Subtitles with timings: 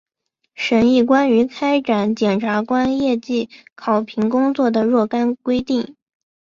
[0.55, 5.95] 审议关于开展检察官业绩考评工作的若干规定